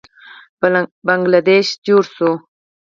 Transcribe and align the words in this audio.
بنګله 1.05 1.39
دیش 1.47 1.67
جوړ 1.85 2.03
شو. 2.15 2.31